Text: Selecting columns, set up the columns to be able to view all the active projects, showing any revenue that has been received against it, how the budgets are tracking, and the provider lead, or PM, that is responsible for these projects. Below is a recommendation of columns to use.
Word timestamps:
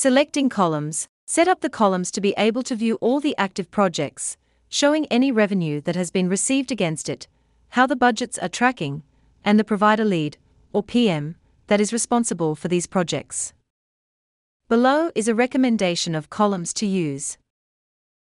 Selecting 0.00 0.48
columns, 0.48 1.08
set 1.26 1.48
up 1.48 1.60
the 1.60 1.68
columns 1.68 2.12
to 2.12 2.20
be 2.20 2.32
able 2.38 2.62
to 2.62 2.76
view 2.76 2.98
all 3.00 3.18
the 3.18 3.36
active 3.36 3.68
projects, 3.68 4.36
showing 4.68 5.06
any 5.06 5.32
revenue 5.32 5.80
that 5.80 5.96
has 5.96 6.12
been 6.12 6.28
received 6.28 6.70
against 6.70 7.08
it, 7.08 7.26
how 7.70 7.84
the 7.84 7.96
budgets 7.96 8.38
are 8.38 8.48
tracking, 8.48 9.02
and 9.44 9.58
the 9.58 9.64
provider 9.64 10.04
lead, 10.04 10.36
or 10.72 10.84
PM, 10.84 11.34
that 11.66 11.80
is 11.80 11.92
responsible 11.92 12.54
for 12.54 12.68
these 12.68 12.86
projects. 12.86 13.52
Below 14.68 15.10
is 15.16 15.26
a 15.26 15.34
recommendation 15.34 16.14
of 16.14 16.30
columns 16.30 16.72
to 16.74 16.86
use. 16.86 17.36